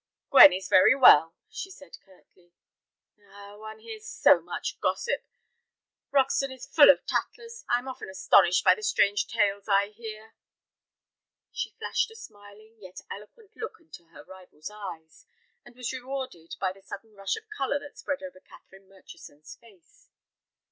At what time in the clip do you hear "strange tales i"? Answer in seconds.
8.81-9.89